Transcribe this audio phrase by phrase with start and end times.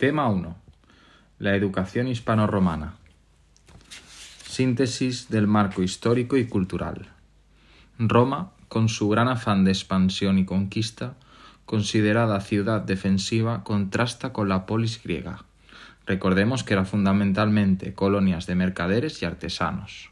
[0.00, 0.56] Tema 1.
[1.40, 2.94] La educación hispano-romana.
[4.46, 7.08] Síntesis del marco histórico y cultural.
[7.98, 11.16] Roma, con su gran afán de expansión y conquista,
[11.66, 15.44] considerada ciudad defensiva, contrasta con la polis griega.
[16.06, 20.08] Recordemos que era fundamentalmente colonias de mercaderes y artesanos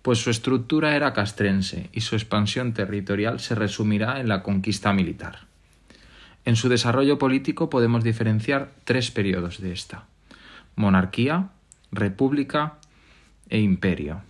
[0.00, 5.49] pues su estructura era castrense y su expansión territorial se resumirá en la conquista militar.
[6.44, 10.06] En su desarrollo político podemos diferenciar tres periodos de esta
[10.76, 11.50] monarquía,
[11.92, 12.78] república
[13.48, 14.22] e imperio.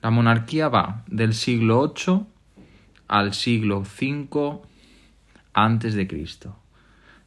[0.00, 2.24] La monarquía va del siglo VIII
[3.08, 4.62] al siglo V
[5.52, 6.56] antes de Cristo.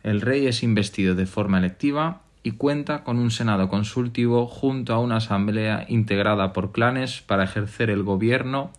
[0.03, 4.99] El rey es investido de forma electiva y cuenta con un Senado consultivo junto a
[4.99, 8.71] una asamblea integrada por clanes para ejercer el gobierno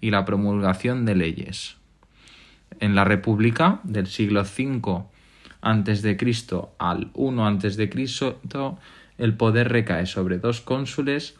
[0.00, 1.76] y la promulgación de leyes.
[2.80, 5.04] En la República del siglo V
[5.62, 6.16] a.C.
[6.78, 7.90] al I a.C.,
[9.18, 11.36] el poder recae sobre dos cónsules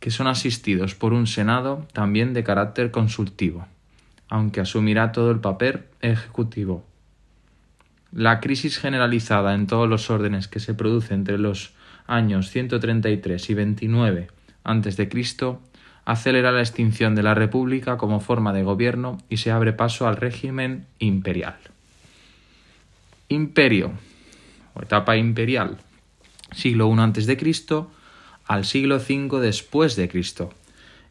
[0.00, 3.66] que son asistidos por un Senado también de carácter consultivo,
[4.28, 6.84] aunque asumirá todo el papel ejecutivo.
[8.12, 11.74] La crisis generalizada en todos los órdenes que se produce entre los
[12.06, 14.28] años 133 y 29
[14.64, 15.08] a.C.
[16.10, 20.16] acelera la extinción de la República como forma de gobierno y se abre paso al
[20.16, 21.56] régimen imperial.
[23.28, 23.92] Imperio
[24.74, 25.78] o etapa imperial,
[26.50, 27.84] siglo I a.C.
[28.44, 30.52] al siglo V después de Cristo.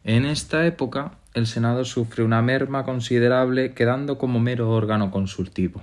[0.04, 5.82] En esta época el Senado sufre una merma considerable quedando como mero órgano consultivo.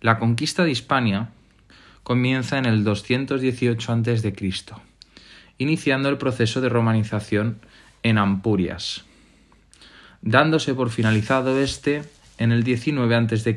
[0.00, 1.28] La conquista de Hispania
[2.02, 4.32] comienza en el 218 a.C.,
[5.58, 7.60] iniciando el proceso de romanización
[8.02, 9.04] en Ampurias,
[10.22, 12.04] dándose por finalizado este
[12.38, 13.56] en el 19 a.C.,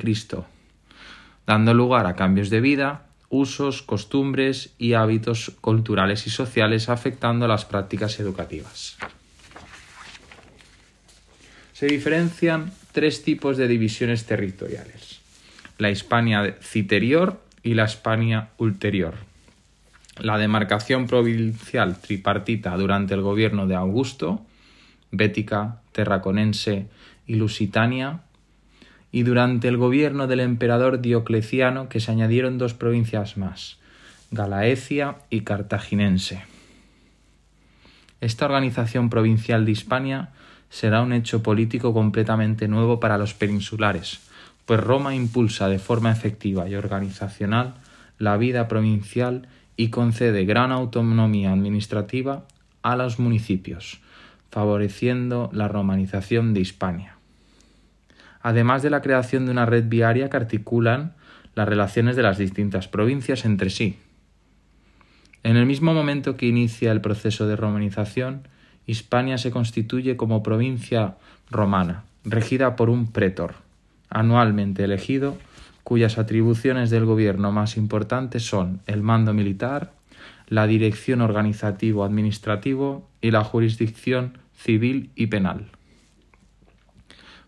[1.46, 7.66] dando lugar a cambios de vida, usos, costumbres y hábitos culturales y sociales afectando las
[7.66, 8.98] prácticas educativas.
[11.74, 15.18] Se diferencian tres tipos de divisiones territoriales
[15.78, 19.16] la Hispania citerior y la Hispania ulterior.
[20.20, 24.46] La demarcación provincial tripartita durante el gobierno de Augusto,
[25.12, 26.88] Bética, Terraconense
[27.28, 28.22] y Lusitania,
[29.12, 33.78] y durante el gobierno del emperador Diocleciano que se añadieron dos provincias más,
[34.32, 36.44] Galaecia y Cartaginense.
[38.20, 40.30] Esta organización provincial de Hispania
[40.70, 44.20] será un hecho político completamente nuevo para los peninsulares,
[44.66, 47.76] pues Roma impulsa de forma efectiva y organizacional
[48.18, 49.48] la vida provincial
[49.78, 52.46] y concede gran autonomía administrativa
[52.82, 54.02] a los municipios,
[54.52, 57.16] favoreciendo la romanización de Hispania.
[58.42, 61.14] Además de la creación de una red viaria que articulan
[61.56, 63.98] las relaciones de las distintas provincias entre sí.
[65.44, 68.48] En el mismo momento que inicia el proceso de romanización,
[68.86, 71.18] Hispania se constituye como provincia
[71.50, 73.56] romana, regida por un pretor
[74.10, 75.38] anualmente elegido,
[75.88, 79.94] cuyas atribuciones del gobierno más importantes son el mando militar,
[80.50, 85.68] la dirección organizativo-administrativo y la jurisdicción civil y penal.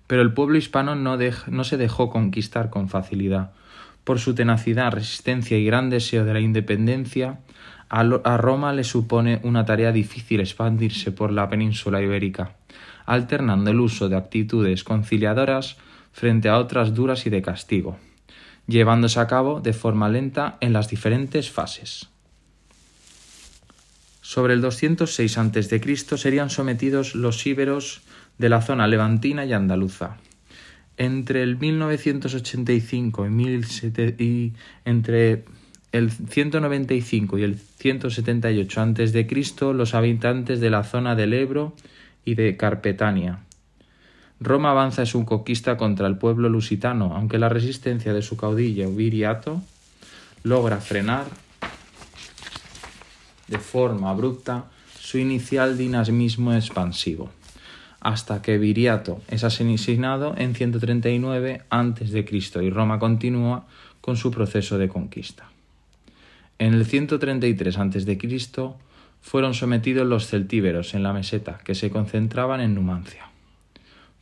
[0.07, 1.17] Pero el pueblo hispano no,
[1.47, 3.51] no, se dejó conquistar con facilidad.
[4.05, 7.41] Por su tenacidad, resistencia y gran deseo de la independencia,
[7.89, 12.55] a Roma le supone una tarea difícil expandirse por la península ibérica,
[13.05, 15.75] alternando el uso de actitudes conciliadoras
[16.13, 17.97] frente a otras duras y de castigo,
[18.69, 22.07] llevándose a cabo de forma lenta en las diferentes fases.
[24.21, 26.17] Sobre el 206 a.C.
[26.17, 28.01] serían sometidos los íberos
[28.37, 30.17] de la zona levantina y andaluza.
[30.97, 33.27] Entre el 1985
[34.19, 34.53] y,
[34.85, 35.45] entre
[35.91, 41.75] el 195 y el 178 a.C., los habitantes de la zona del Ebro
[42.23, 43.39] y de Carpetania
[44.41, 48.89] Roma avanza en su conquista contra el pueblo lusitano, aunque la resistencia de su caudillo
[48.89, 49.61] Viriato
[50.43, 51.25] logra frenar
[53.47, 54.65] de forma abrupta
[54.97, 57.29] su inicial dinamismo expansivo,
[57.99, 62.25] hasta que Viriato es asesinado en 139 a.C.
[62.61, 63.65] y Roma continúa
[63.99, 65.49] con su proceso de conquista.
[66.59, 68.17] En el 133 a.C.
[69.21, 73.29] fueron sometidos los celtíberos en la meseta, que se concentraban en Numancia.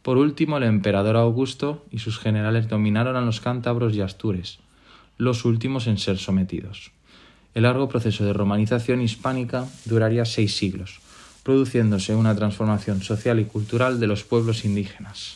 [0.07, 4.59] Por último, el emperador Augusto y sus generales dominaron a los cántabros y astures,
[5.17, 6.93] los últimos en ser sometidos.
[7.53, 11.01] El largo proceso de romanización hispánica duraría seis siglos,
[11.43, 15.35] produciéndose una transformación social y cultural de los pueblos indígenas,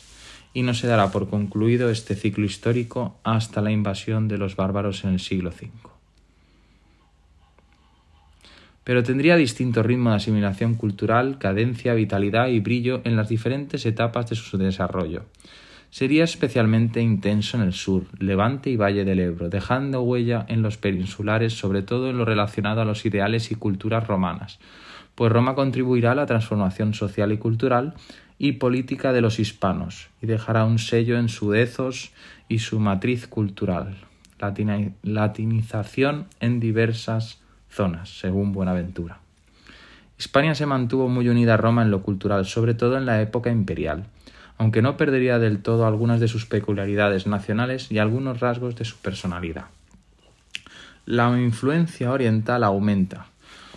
[0.54, 5.04] y no se dará por concluido este ciclo histórico hasta la invasión de los bárbaros
[5.04, 5.91] en el siglo V.
[8.84, 14.28] Pero tendría distinto ritmo de asimilación cultural, cadencia, vitalidad y brillo en las diferentes etapas
[14.30, 15.24] de su desarrollo.
[15.90, 20.78] Sería especialmente intenso en el sur, Levante y Valle del Ebro, dejando huella en los
[20.78, 24.58] peninsulares, sobre todo en lo relacionado a los ideales y culturas romanas,
[25.14, 27.92] pues Roma contribuirá a la transformación social y cultural
[28.38, 32.12] y política de los hispanos y dejará un sello en su ethos
[32.48, 33.96] y su matriz cultural,
[35.02, 37.41] latinización en diversas
[37.72, 39.18] zonas, según Buenaventura.
[40.18, 43.50] Hispania se mantuvo muy unida a Roma en lo cultural, sobre todo en la época
[43.50, 44.04] imperial,
[44.58, 48.98] aunque no perdería del todo algunas de sus peculiaridades nacionales y algunos rasgos de su
[48.98, 49.64] personalidad.
[51.06, 53.26] La influencia oriental aumenta,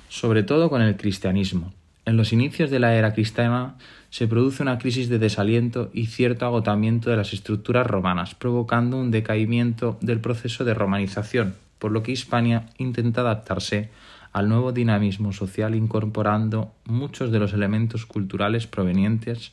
[0.09, 1.73] sobre todo con el cristianismo.
[2.05, 3.75] En los inicios de la era cristiana
[4.11, 9.09] se produce una crisis de desaliento y cierto agotamiento de las estructuras romanas, provocando un
[9.09, 13.89] decaimiento del proceso de romanización, por lo que Hispania intenta adaptarse
[14.31, 19.51] al nuevo dinamismo social incorporando muchos de los elementos culturales provenientes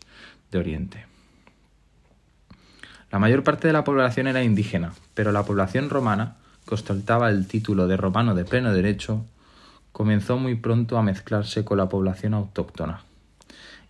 [0.50, 1.06] de Oriente.
[3.10, 6.36] La mayor parte de la población era indígena, pero la población romana,
[6.66, 9.24] que ostentaba el título de romano de pleno derecho,
[9.92, 13.02] comenzó muy pronto a mezclarse con la población autóctona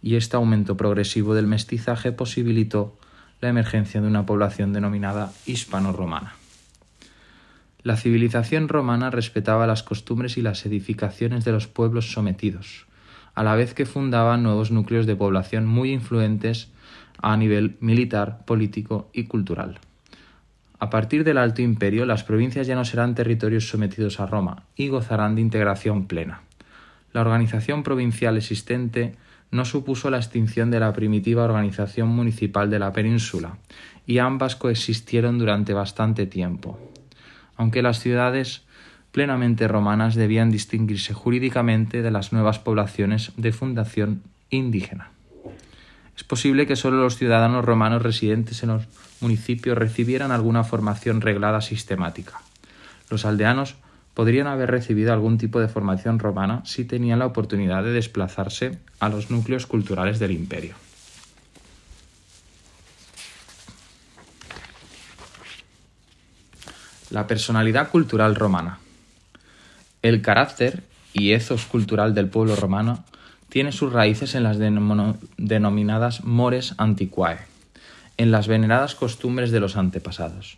[0.02, 2.98] y este aumento progresivo del mestizaje posibilitó
[3.40, 6.34] la emergencia de una población denominada hispano-romana.
[7.84, 12.86] La civilización romana respetaba las costumbres y las edificaciones de los pueblos sometidos,
[13.34, 16.70] a la vez que fundaba nuevos núcleos de población muy influentes
[17.18, 19.80] a nivel militar, político y cultural.
[20.78, 24.88] A partir del Alto Imperio, las provincias ya no serán territorios sometidos a Roma y
[24.88, 26.42] gozarán de integración plena.
[27.12, 29.16] La organización provincial existente
[29.50, 33.58] no supuso la extinción de la primitiva organización municipal de la península,
[34.06, 36.91] y ambas coexistieron durante bastante tiempo.
[37.56, 38.62] Aunque las ciudades
[39.12, 45.10] plenamente romanas debían distinguirse jurídicamente de las nuevas poblaciones de fundación indígena.
[46.16, 48.84] Es posible que solo los ciudadanos romanos residentes en los
[49.20, 52.40] municipios recibieran alguna formación reglada sistemática.
[53.10, 53.76] Los aldeanos
[54.14, 59.08] podrían haber recibido algún tipo de formación romana si tenían la oportunidad de desplazarse a
[59.08, 60.74] los núcleos culturales del imperio.
[67.12, 68.78] La personalidad cultural romana.
[70.00, 70.82] El carácter
[71.12, 73.04] y ethos cultural del pueblo romano
[73.50, 77.36] tiene sus raíces en las denominadas mores antiquae,
[78.16, 80.56] en las veneradas costumbres de los antepasados.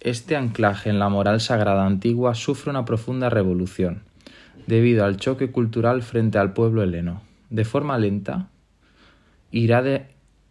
[0.00, 4.02] Este anclaje en la moral sagrada antigua sufre una profunda revolución,
[4.66, 7.22] debido al choque cultural frente al pueblo heleno.
[7.50, 8.48] De forma lenta,
[9.52, 9.84] irá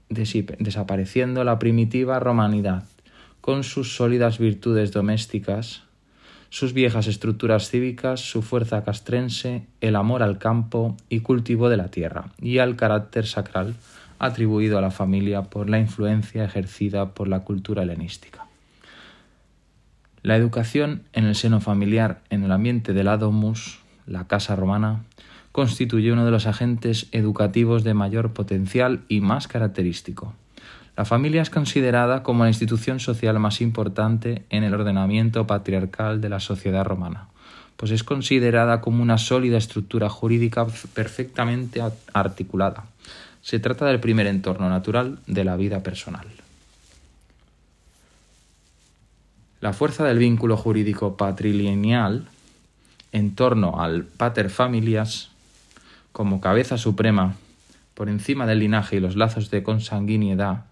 [0.08, 2.86] desapareciendo la primitiva romanidad,
[3.46, 5.84] con sus sólidas virtudes domésticas,
[6.50, 11.90] sus viejas estructuras cívicas, su fuerza castrense, el amor al campo y cultivo de la
[11.90, 13.76] tierra, y al carácter sacral
[14.18, 18.48] atribuido a la familia por la influencia ejercida por la cultura helenística.
[20.24, 23.78] La educación en el seno familiar, en el ambiente de la domus,
[24.08, 25.04] la casa romana,
[25.52, 30.34] constituye uno de los agentes educativos de mayor potencial y más característico.
[30.98, 36.30] La familia es considerada como la institución social más importante en el ordenamiento patriarcal de
[36.30, 37.28] la sociedad romana,
[37.76, 41.82] pues es considerada como una sólida estructura jurídica perfectamente
[42.14, 42.86] articulada.
[43.42, 46.28] Se trata del primer entorno natural de la vida personal.
[49.60, 52.28] La fuerza del vínculo jurídico patrilineal
[53.12, 55.32] en torno al pater familias
[56.14, 57.36] como cabeza suprema
[57.96, 60.66] por encima del linaje y los lazos de consanguinidad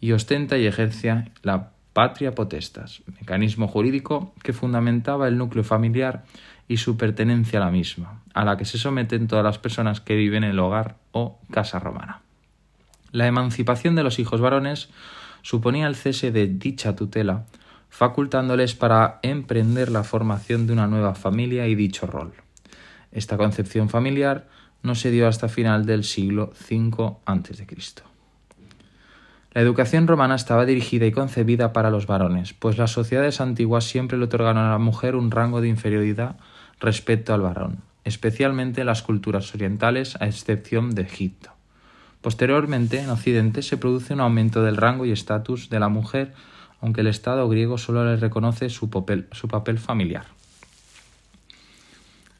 [0.00, 6.24] y ostenta y ejerce la patria potestas, mecanismo jurídico que fundamentaba el núcleo familiar
[6.68, 10.14] y su pertenencia a la misma, a la que se someten todas las personas que
[10.14, 12.20] viven en el hogar o casa romana.
[13.10, 14.90] La emancipación de los hijos varones
[15.42, 17.46] suponía el cese de dicha tutela
[17.88, 22.32] facultándoles para emprender la formación de una nueva familia y dicho rol.
[23.12, 24.46] Esta concepción familiar
[24.82, 28.07] no se dio hasta final del siglo V a.C.
[29.58, 34.16] La educación romana estaba dirigida y concebida para los varones, pues las sociedades antiguas siempre
[34.16, 36.36] le otorgaron a la mujer un rango de inferioridad
[36.78, 41.50] respecto al varón, especialmente en las culturas orientales, a excepción de Egipto.
[42.20, 46.34] Posteriormente, en Occidente, se produce un aumento del rango y estatus de la mujer
[46.80, 50.26] aunque el Estado griego solo le reconoce su papel, su papel familiar.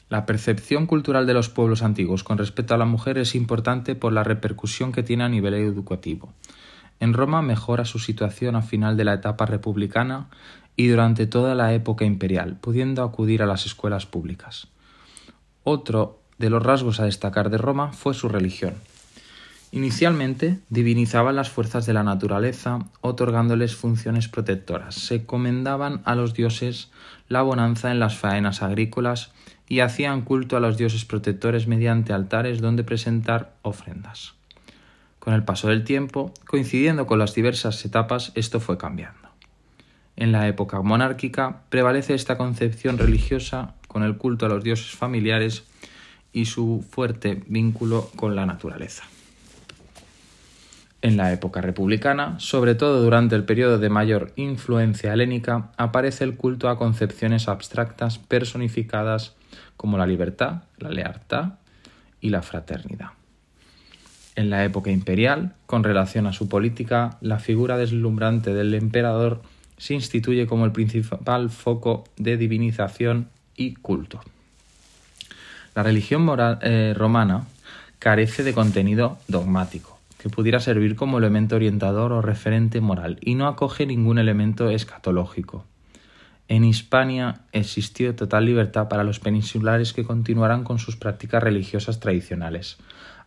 [0.08, 4.12] La percepción cultural de los pueblos antiguos con respecto a la mujer es importante por
[4.12, 6.32] la repercusión que tiene a nivel educativo.
[7.00, 10.28] En Roma mejora su situación a final de la etapa republicana
[10.76, 14.68] y durante toda la época imperial, pudiendo acudir a las escuelas públicas.
[15.64, 18.74] Otro de los rasgos a destacar de Roma fue su religión.
[19.70, 24.94] Inicialmente divinizaban las fuerzas de la naturaleza, otorgándoles funciones protectoras.
[24.94, 26.90] Se comendaban a los dioses
[27.28, 29.32] la bonanza en las faenas agrícolas
[29.68, 34.37] y hacían culto a los dioses protectores mediante altares donde presentar ofrendas.
[35.28, 39.28] Con el paso del tiempo, coincidiendo con las diversas etapas, esto fue cambiando.
[40.16, 45.64] En la época monárquica prevalece esta concepción religiosa con el culto a los dioses familiares
[46.32, 49.04] y su fuerte vínculo con la naturaleza.
[51.02, 56.36] En la época republicana, sobre todo durante el periodo de mayor influencia helénica, aparece el
[56.36, 59.34] culto a concepciones abstractas personificadas
[59.76, 61.58] como la libertad, la lealtad
[62.18, 63.17] y la fraternidad.
[64.38, 69.42] En la época imperial, con relación a su política, la figura deslumbrante del emperador
[69.78, 74.20] se instituye como el principal foco de divinización y culto.
[75.74, 77.46] La religión moral, eh, romana
[77.98, 83.48] carece de contenido dogmático que pudiera servir como elemento orientador o referente moral, y no
[83.48, 85.64] acoge ningún elemento escatológico.
[86.46, 92.78] En Hispania existió total libertad para los peninsulares que continuaran con sus prácticas religiosas tradicionales,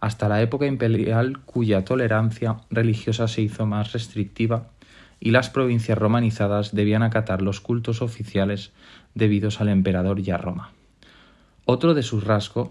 [0.01, 4.67] hasta la época imperial cuya tolerancia religiosa se hizo más restrictiva
[5.19, 8.71] y las provincias romanizadas debían acatar los cultos oficiales
[9.13, 10.71] debidos al emperador y a Roma.
[11.65, 12.69] Otro de sus rasgos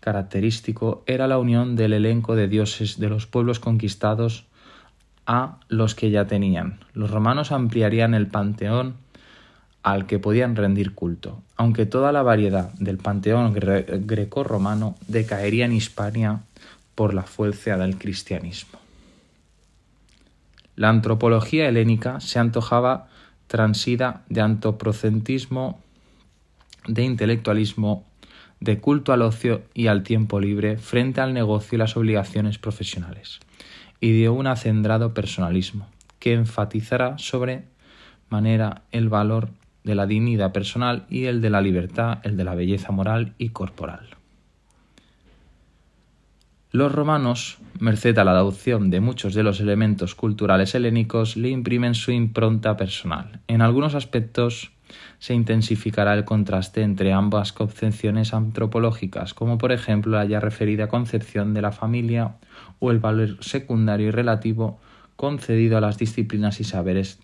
[0.00, 4.46] característico era la unión del elenco de dioses de los pueblos conquistados
[5.26, 6.78] a los que ya tenían.
[6.92, 8.94] Los romanos ampliarían el panteón
[9.86, 16.40] al que podían rendir culto, aunque toda la variedad del panteón greco-romano decaería en Hispania
[16.96, 18.80] por la fuerza del cristianismo.
[20.74, 23.06] La antropología helénica se antojaba
[23.46, 25.78] transida de antropocentismo,
[26.88, 28.04] de intelectualismo
[28.58, 33.38] de culto al ocio y al tiempo libre frente al negocio y las obligaciones profesionales,
[34.00, 35.86] y dio un acendrado personalismo,
[36.18, 37.62] que enfatizará sobre
[38.30, 39.48] manera el valor
[39.86, 43.50] de la dignidad personal y el de la libertad, el de la belleza moral y
[43.50, 44.16] corporal.
[46.72, 51.94] Los romanos, merced a la adopción de muchos de los elementos culturales helénicos, le imprimen
[51.94, 53.38] su impronta personal.
[53.46, 54.72] En algunos aspectos
[55.20, 61.54] se intensificará el contraste entre ambas concepciones antropológicas, como por ejemplo la ya referida concepción
[61.54, 62.38] de la familia
[62.80, 64.80] o el valor secundario y relativo
[65.14, 67.20] concedido a las disciplinas y saberes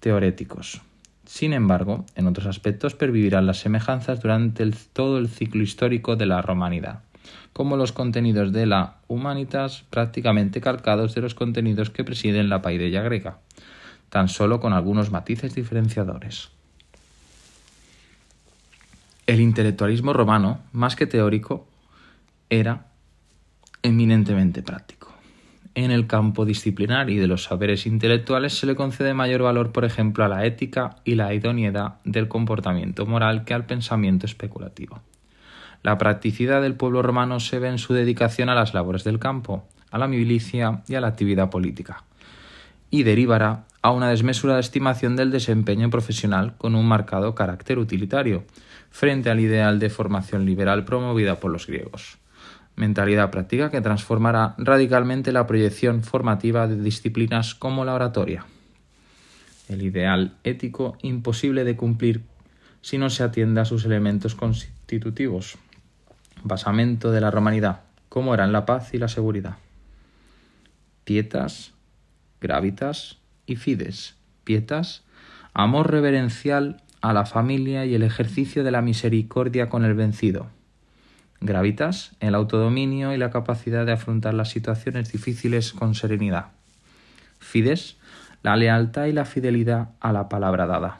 [0.00, 0.80] teoréticos.
[1.28, 6.40] Sin embargo, en otros aspectos pervivirán las semejanzas durante todo el ciclo histórico de la
[6.40, 7.00] romanidad,
[7.52, 13.02] como los contenidos de la humanitas prácticamente calcados de los contenidos que presiden la paideia
[13.02, 13.40] griega,
[14.08, 16.48] tan solo con algunos matices diferenciadores.
[19.26, 21.68] El intelectualismo romano, más que teórico,
[22.48, 22.86] era
[23.82, 25.07] eminentemente práctico.
[25.80, 29.84] En el campo disciplinar y de los saberes intelectuales se le concede mayor valor, por
[29.84, 35.00] ejemplo, a la ética y la idoneidad del comportamiento moral que al pensamiento especulativo.
[35.84, 39.68] La practicidad del pueblo romano se ve en su dedicación a las labores del campo,
[39.92, 42.02] a la milicia y a la actividad política,
[42.90, 48.42] y derivará a una desmesurada estimación del desempeño profesional con un marcado carácter utilitario,
[48.90, 52.18] frente al ideal de formación liberal promovida por los griegos.
[52.78, 58.46] Mentalidad práctica que transformará radicalmente la proyección formativa de disciplinas como la oratoria.
[59.68, 62.22] El ideal ético imposible de cumplir
[62.80, 65.58] si no se atiende a sus elementos constitutivos.
[66.44, 69.56] Basamento de la romanidad, como eran la paz y la seguridad.
[71.02, 71.72] Pietas,
[72.40, 74.14] gravitas y fides.
[74.44, 75.02] Pietas,
[75.52, 80.56] amor reverencial a la familia y el ejercicio de la misericordia con el vencido.
[81.40, 86.46] Gravitas, el autodominio y la capacidad de afrontar las situaciones difíciles con serenidad.
[87.38, 87.96] Fides,
[88.42, 90.98] la lealtad y la fidelidad a la palabra dada.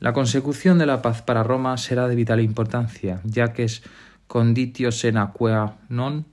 [0.00, 3.82] La consecución de la paz para Roma será de vital importancia, ya que es
[4.26, 6.26] conditio sine qua non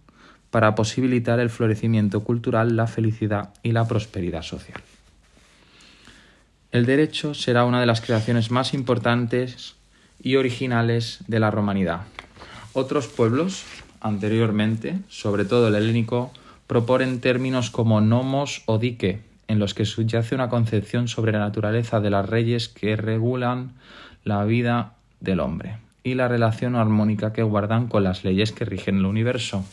[0.49, 4.81] para posibilitar el florecimiento cultural, la felicidad y la prosperidad social.
[6.71, 9.75] El derecho será una de las creaciones más importantes
[10.21, 12.01] y originales de la romanidad.
[12.73, 13.63] Otros pueblos,
[13.99, 16.31] anteriormente, sobre todo el helénico,
[16.67, 21.99] proponen términos como nomos o dique, en los que subyace una concepción sobre la naturaleza
[21.99, 23.71] de las leyes que regulan
[24.23, 28.97] la vida del hombre y la relación armónica que guardan con las leyes que rigen
[28.97, 29.65] el universo.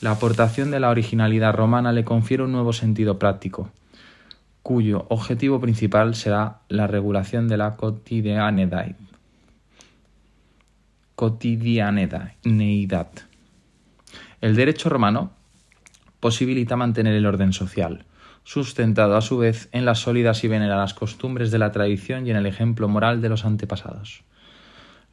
[0.00, 3.70] La aportación de la originalidad romana le confiere un nuevo sentido práctico,
[4.62, 8.94] cuyo objetivo principal será la regulación de la cotidianidad.
[11.14, 13.10] Cotidianeidad.
[14.40, 15.32] El derecho romano
[16.20, 18.04] posibilita mantener el orden social,
[18.44, 22.36] sustentado a su vez en las sólidas y veneradas costumbres de la tradición y en
[22.36, 24.24] el ejemplo moral de los antepasados.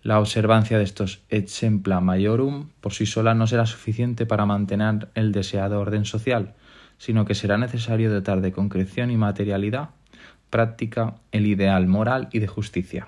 [0.03, 5.31] La observancia de estos exempla maiorum por sí sola no será suficiente para mantener el
[5.31, 6.55] deseado orden social,
[6.98, 9.89] sino que será necesario dotar de concreción y materialidad
[10.50, 13.08] práctica el ideal moral y de justicia.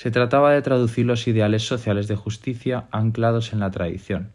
[0.00, 4.32] Se trataba de traducir los ideales sociales de justicia anclados en la tradición,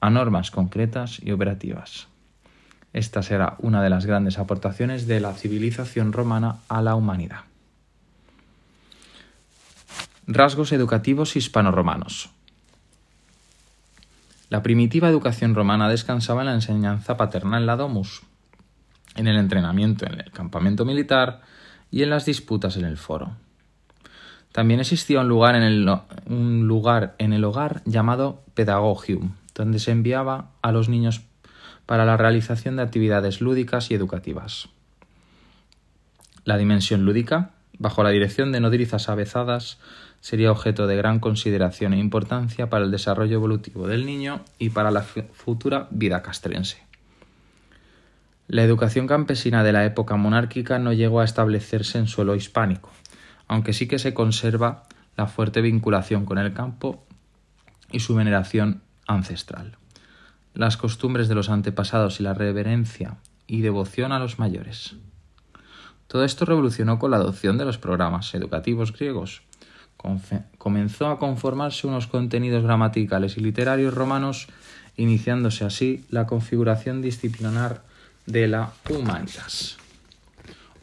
[0.00, 2.06] a normas concretas y operativas.
[2.92, 7.40] Esta será una de las grandes aportaciones de la civilización romana a la humanidad.
[10.28, 12.30] Rasgos educativos hispano-romanos.
[14.50, 18.22] La primitiva educación romana descansaba en la enseñanza paterna en la domus,
[19.16, 21.40] en el entrenamiento en el campamento militar
[21.90, 23.47] y en las disputas en el foro.
[24.52, 25.88] También existía un lugar en el,
[26.26, 31.22] un lugar en el hogar llamado pedagogium, donde se enviaba a los niños
[31.86, 34.68] para la realización de actividades lúdicas y educativas.
[36.44, 39.78] La dimensión lúdica, bajo la dirección de nodrizas avezadas,
[40.20, 44.90] sería objeto de gran consideración e importancia para el desarrollo evolutivo del niño y para
[44.90, 46.82] la futura vida castrense.
[48.48, 52.90] La educación campesina de la época monárquica no llegó a establecerse en suelo hispánico,
[53.48, 54.84] aunque sí que se conserva
[55.16, 57.04] la fuerte vinculación con el campo
[57.90, 59.76] y su veneración ancestral,
[60.54, 64.94] las costumbres de los antepasados y la reverencia y devoción a los mayores.
[66.06, 69.42] Todo esto revolucionó con la adopción de los programas educativos griegos,
[70.58, 74.46] comenzó a conformarse unos contenidos gramaticales y literarios romanos,
[74.96, 77.82] iniciándose así la configuración disciplinar
[78.26, 79.76] de la humanitas,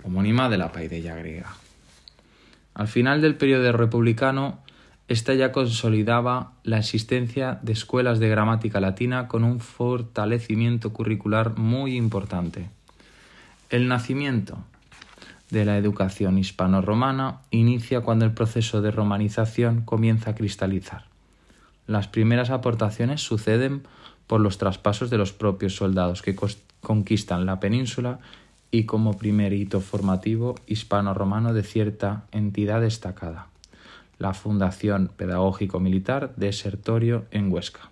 [0.03, 1.64] homónima de la paideia griega.
[2.75, 4.59] Al final del periodo republicano,
[5.07, 11.95] esta ya consolidaba la existencia de escuelas de gramática latina con un fortalecimiento curricular muy
[11.95, 12.69] importante.
[13.69, 14.57] El nacimiento
[15.51, 21.05] de la educación hispano-romana inicia cuando el proceso de romanización comienza a cristalizar.
[21.87, 23.83] Las primeras aportaciones suceden
[24.27, 26.35] por los traspasos de los propios soldados que
[26.81, 28.19] conquistan la península
[28.75, 33.47] y como primer hito formativo hispano-romano de cierta entidad destacada,
[34.19, 37.89] la Fundación Pedagógico-Militar de Sertorio en Huesca.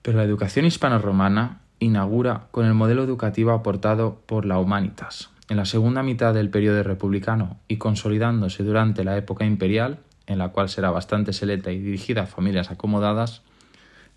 [0.00, 5.66] Pero la educación hispano-romana inaugura con el modelo educativo aportado por la Humanitas, en la
[5.66, 10.90] segunda mitad del periodo republicano y consolidándose durante la época imperial, en la cual será
[10.90, 13.42] bastante selecta y dirigida a familias acomodadas,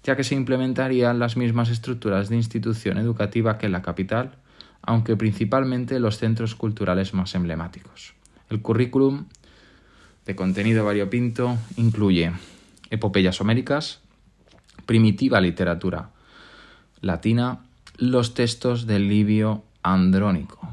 [0.04, 4.38] ya que se implementarían las mismas estructuras de institución educativa que en la capital,
[4.83, 8.13] aunque principalmente los centros culturales más emblemáticos.
[8.49, 9.25] El currículum,
[10.25, 12.31] de contenido variopinto, incluye
[12.89, 14.01] epopeyas homéricas,
[14.85, 16.11] primitiva literatura
[17.01, 17.59] latina,
[17.97, 20.69] los textos del Livio Andrónico,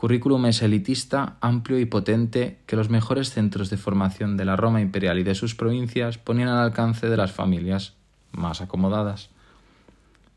[0.00, 4.80] currículum es elitista, amplio y potente que los mejores centros de formación de la Roma
[4.80, 7.92] imperial y de sus provincias ponían al alcance de las familias
[8.32, 9.28] más acomodadas.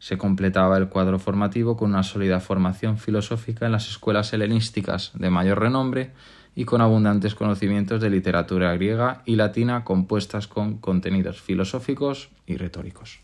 [0.04, 5.30] Se completaba el cuadro formativo con una sólida formación filosófica en las escuelas helenísticas de
[5.30, 6.12] mayor renombre
[6.58, 13.22] y con abundantes conocimientos de literatura griega y latina compuestas con contenidos filosóficos y retóricos.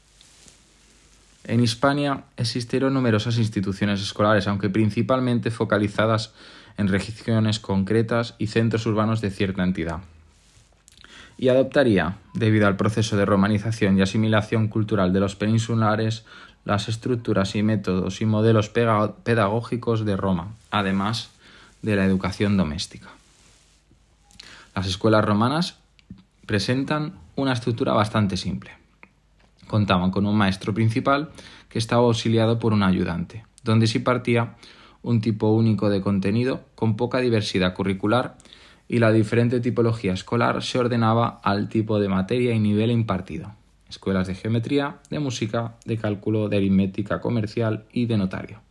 [1.43, 6.33] En Hispania existieron numerosas instituciones escolares, aunque principalmente focalizadas
[6.77, 9.99] en regiones concretas y centros urbanos de cierta entidad.
[11.37, 16.25] Y adoptaría, debido al proceso de romanización y asimilación cultural de los peninsulares,
[16.65, 21.31] las estructuras y métodos y modelos pedagógicos de Roma, además
[21.81, 23.09] de la educación doméstica.
[24.75, 25.77] Las escuelas romanas
[26.45, 28.79] presentan una estructura bastante simple
[29.69, 31.29] contaban con un maestro principal
[31.69, 34.55] que estaba auxiliado por un ayudante, donde se partía
[35.01, 38.35] un tipo único de contenido con poca diversidad curricular
[38.89, 43.53] y la diferente tipología escolar se ordenaba al tipo de materia y nivel impartido.
[43.89, 48.61] Escuelas de geometría, de música, de cálculo, de aritmética comercial y de notario.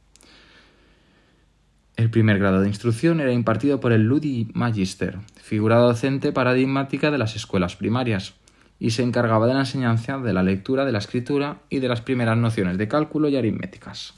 [1.97, 7.19] El primer grado de instrucción era impartido por el Ludi Magister, figura docente paradigmática de
[7.19, 8.35] las escuelas primarias,
[8.79, 12.01] y se encargaba de la enseñanza de la lectura, de la escritura y de las
[12.01, 14.15] primeras nociones de cálculo y aritméticas.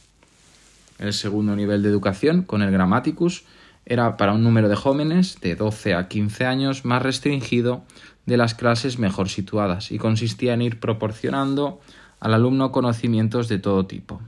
[0.99, 3.45] El segundo nivel de educación, con el Grammaticus,
[3.91, 7.83] era para un número de jóvenes de 12 a 15 años más restringido
[8.25, 11.81] de las clases mejor situadas y consistía en ir proporcionando
[12.21, 14.21] al alumno conocimientos de todo tipo,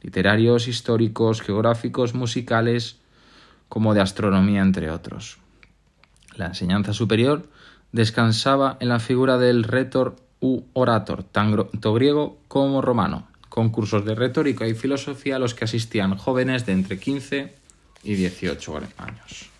[0.00, 3.00] literarios, históricos, geográficos, musicales,
[3.68, 5.36] como de astronomía, entre otros.
[6.36, 7.50] La enseñanza superior
[7.92, 14.14] descansaba en la figura del retor u orator, tanto griego como romano, con cursos de
[14.14, 17.61] retórica y filosofía a los que asistían jóvenes de entre 15
[18.02, 19.52] y 18 años.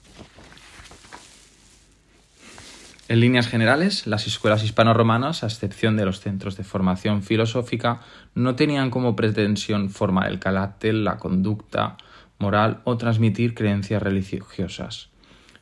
[3.09, 8.01] En líneas generales, las escuelas hispano-romanas, a excepción de los centros de formación filosófica,
[8.35, 11.99] no tenían como pretensión formar el carácter, la conducta
[12.39, 15.11] moral o transmitir creencias religiosas,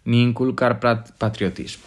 [0.04, 1.86] ni inculcar patriotismo,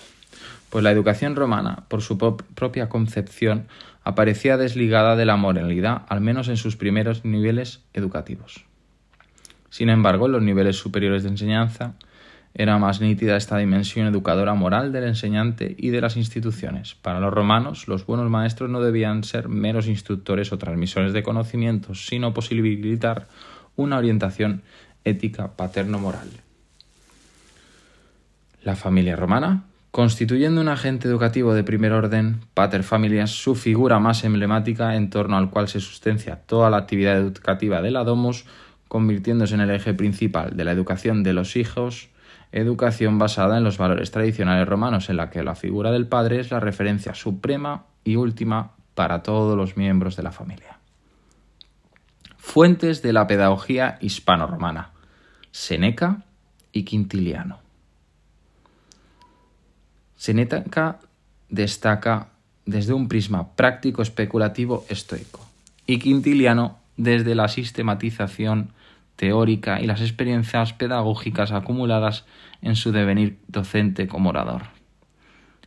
[0.70, 3.68] pues la educación romana, por su propia concepción,
[4.04, 8.66] aparecía desligada de la moralidad, al menos en sus primeros niveles educativos.
[9.74, 11.96] Sin embargo, en los niveles superiores de enseñanza,
[12.54, 16.94] era más nítida esta dimensión educadora moral del enseñante y de las instituciones.
[16.94, 22.06] Para los romanos, los buenos maestros no debían ser meros instructores o transmisores de conocimientos,
[22.06, 23.26] sino posibilitar
[23.76, 24.62] una orientación
[25.06, 26.30] ética paterno-moral.
[28.62, 34.24] La familia romana, constituyendo un agente educativo de primer orden, pater familias, su figura más
[34.24, 38.46] emblemática en torno al cual se sustancia toda la actividad educativa de la domus,
[38.94, 42.10] convirtiéndose en el eje principal de la educación de los hijos,
[42.52, 46.52] educación basada en los valores tradicionales romanos, en la que la figura del padre es
[46.52, 50.78] la referencia suprema y última para todos los miembros de la familia.
[52.38, 54.92] Fuentes de la pedagogía hispano-romana.
[55.50, 56.26] Seneca
[56.72, 57.62] y Quintiliano.
[60.16, 61.00] Seneca
[61.50, 62.28] destaca
[62.68, 65.44] desde un prisma práctico especulativo estoico
[65.88, 68.70] y Quintiliano desde la sistematización
[69.16, 72.26] teórica y las experiencias pedagógicas acumuladas
[72.62, 74.64] en su devenir docente como orador.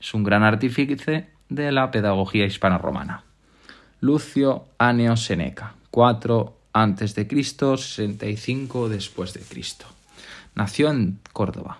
[0.00, 3.24] Es un gran artífice de la pedagogía hispano-romana.
[4.00, 7.26] Lucio Aneo Seneca, 4 a.C.,
[7.76, 9.86] 65 después de Cristo.
[10.54, 11.78] Nació en Córdoba.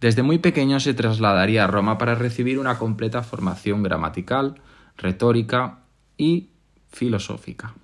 [0.00, 4.60] Desde muy pequeño se trasladaría a Roma para recibir una completa formación gramatical,
[4.96, 5.80] retórica
[6.16, 6.50] y
[6.88, 7.74] filosófica,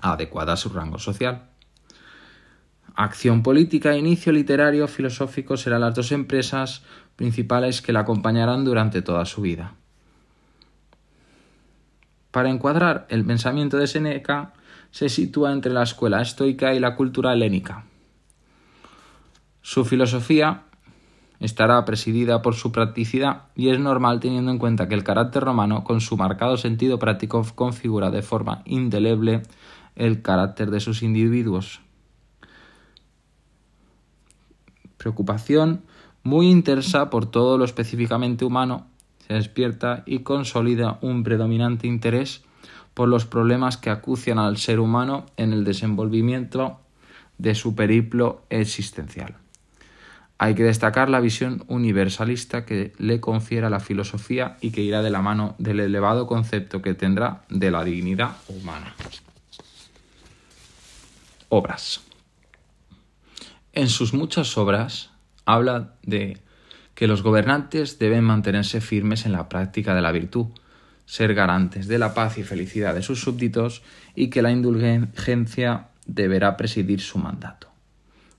[0.00, 1.49] adecuada a su rango social.
[2.94, 6.82] Acción política e inicio literario filosófico serán las dos empresas
[7.16, 9.74] principales que la acompañarán durante toda su vida.
[12.30, 14.52] Para encuadrar el pensamiento de Seneca,
[14.90, 17.84] se sitúa entre la escuela estoica y la cultura helénica.
[19.62, 20.62] Su filosofía
[21.38, 25.84] estará presidida por su practicidad y es normal teniendo en cuenta que el carácter romano,
[25.84, 29.42] con su marcado sentido práctico, configura de forma indeleble
[29.96, 31.80] el carácter de sus individuos
[35.00, 35.80] preocupación
[36.22, 38.86] muy intensa por todo lo específicamente humano,
[39.26, 42.42] se despierta y consolida un predominante interés
[42.92, 46.80] por los problemas que acucian al ser humano en el desenvolvimiento
[47.38, 49.36] de su periplo existencial.
[50.36, 55.10] Hay que destacar la visión universalista que le confiera la filosofía y que irá de
[55.10, 58.94] la mano del elevado concepto que tendrá de la dignidad humana.
[61.48, 62.09] Obras.
[63.72, 65.10] En sus muchas obras
[65.44, 66.38] habla de
[66.94, 70.46] que los gobernantes deben mantenerse firmes en la práctica de la virtud,
[71.06, 73.82] ser garantes de la paz y felicidad de sus súbditos
[74.14, 77.68] y que la indulgencia deberá presidir su mandato.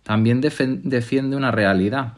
[0.04, 2.14] También defiende una realidad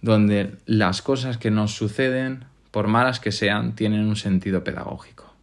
[0.00, 5.34] donde las cosas que nos suceden, por malas que sean, tienen un sentido pedagógico.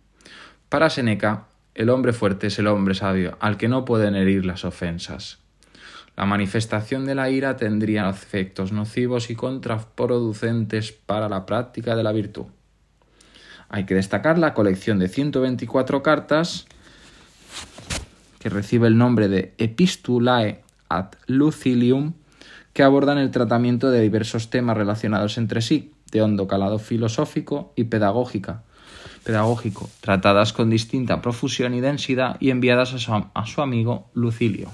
[0.70, 4.64] Para Seneca, el hombre fuerte es el hombre sabio, al que no pueden herir las
[4.66, 5.43] ofensas,
[6.16, 12.12] la manifestación de la ira tendría efectos nocivos y contraproducentes para la práctica de la
[12.12, 12.46] virtud.
[13.70, 16.68] Hay que destacar la colección de 124 cartas
[18.38, 22.14] que recibe el nombre de Epistulae ad Lucilium,
[22.74, 27.86] que abordan el tratamiento de diversos temas relacionados entre sí, de hondo calado filosófico y
[27.86, 28.62] pedagógica,
[29.24, 34.70] pedagógico, tratadas con distinta profusión y densidad y enviadas a su, a su amigo Lucilio.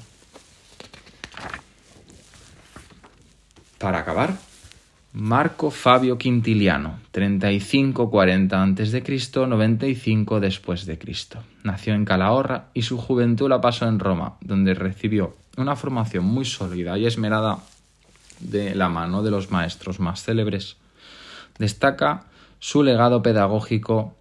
[3.80, 4.36] Para acabar,
[5.14, 11.42] Marco Fabio Quintiliano, 35-40 a.C., 95 después de Cristo.
[11.64, 16.46] Nació en Calahorra y su juventud la pasó en Roma, donde recibió una formación muy
[16.46, 17.60] sólida y esmerada
[18.40, 20.76] de la mano de los maestros más célebres.
[21.58, 22.26] Destaca
[22.60, 24.14] su legado pedagógico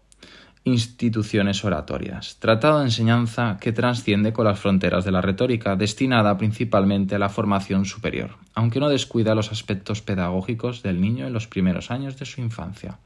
[0.69, 7.15] instituciones oratorias, tratado de enseñanza que trasciende con las fronteras de la retórica, destinada principalmente
[7.15, 11.91] a la formación superior, aunque no descuida los aspectos pedagógicos del niño en los primeros
[11.91, 12.99] años de su infancia,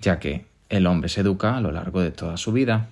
[0.00, 2.88] ya que el hombre se educa a lo largo de toda su vida.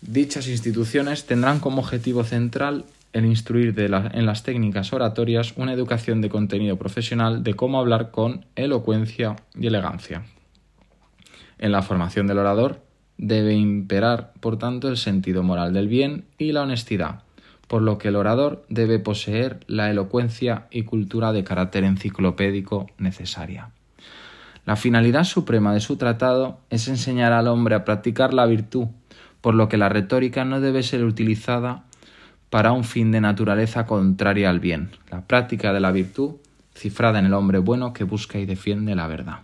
[0.00, 6.28] Dichas instituciones tendrán como objetivo central el instruir en las técnicas oratorias una educación de
[6.28, 10.24] contenido profesional de cómo hablar con elocuencia y elegancia.
[11.58, 12.82] En la formación del orador
[13.16, 17.22] debe imperar, por tanto, el sentido moral del bien y la honestidad,
[17.68, 23.70] por lo que el orador debe poseer la elocuencia y cultura de carácter enciclopédico necesaria.
[24.66, 28.88] La finalidad suprema de su tratado es enseñar al hombre a practicar la virtud,
[29.40, 31.84] por lo que la retórica no debe ser utilizada
[32.48, 36.36] para un fin de naturaleza contraria al bien, la práctica de la virtud
[36.74, 39.40] cifrada en el hombre bueno que busca y defiende la verdad.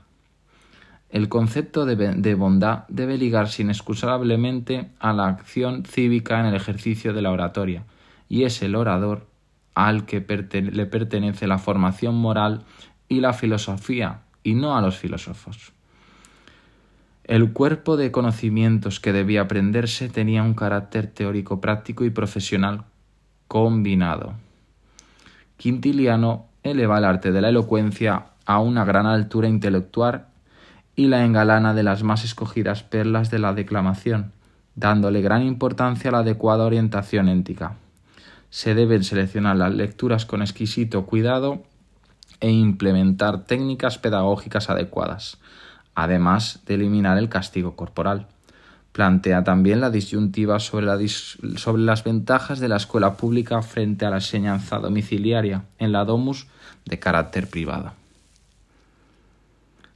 [1.10, 7.20] El concepto de, bondad debe ligarse inexcusablemente a la acción cívica en el ejercicio de
[7.20, 7.84] la oratoria,
[8.28, 9.26] y es el orador
[9.74, 12.62] al que le pertenece la formación moral
[13.08, 15.72] y la filosofía, y no a los filósofos.
[17.24, 22.84] El cuerpo de conocimientos que debía aprenderse tenía un carácter teórico práctico y profesional
[23.48, 24.34] combinado.
[25.56, 30.29] Quintiliano eleva el arte de la elocuencia a una gran altura intelectual
[31.00, 34.32] y la engalana de las más escogidas perlas de la declamación,
[34.74, 37.76] dándole gran importancia a la adecuada orientación éntica.
[38.50, 41.62] Se deben seleccionar las lecturas con exquisito cuidado
[42.40, 45.38] e implementar técnicas pedagógicas adecuadas,
[45.94, 48.26] además de eliminar el castigo corporal.
[48.92, 54.16] Plantea también la disyuntiva sobre, sobre, las ventajas de la escuela pública frente a la
[54.16, 56.46] enseñanza domiciliaria en la domus
[56.84, 57.99] de carácter privado.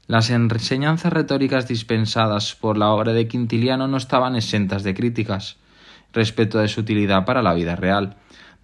[0.06, 5.56] Las enseñanzas retóricas dispensadas por la obra de Quintiliano no estaban exentas de críticas
[6.12, 8.16] respecto de su utilidad para la vida real.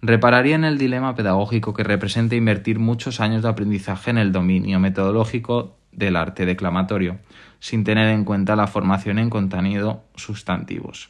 [0.03, 4.79] Repararía en el dilema pedagógico que representa invertir muchos años de aprendizaje en el dominio
[4.79, 7.17] metodológico del arte declamatorio,
[7.59, 11.09] sin tener en cuenta la formación en contenido sustantivos.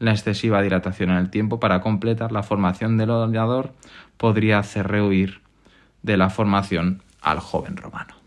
[0.00, 3.74] La excesiva dilatación en el tiempo para completar la formación del orador
[4.16, 5.40] podría hacer rehuir
[6.02, 8.17] de la formación al joven romano.